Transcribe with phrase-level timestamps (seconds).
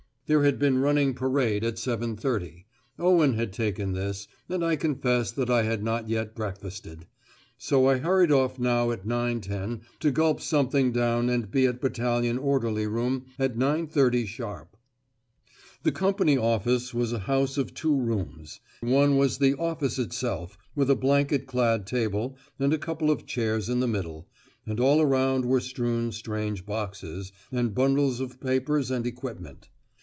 [0.27, 2.65] There had been running parade at seven thirty.
[2.97, 7.05] Owen had taken this, and I confess that I had not yet breakfasted.
[7.57, 12.37] So I hurried off now at 9.10 to gulp something down and be at battalion
[12.37, 14.77] orderly room at 9.30 sharp.
[15.83, 20.89] The company office was a house of two rooms; one was the "office" itself, with
[20.89, 24.29] a blanket clad table and a couple of chairs in the middle,
[24.65, 29.67] and all around were strewn strange boxes, and bundles of papers and equipment.